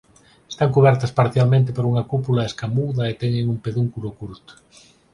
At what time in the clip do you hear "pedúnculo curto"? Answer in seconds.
3.65-4.51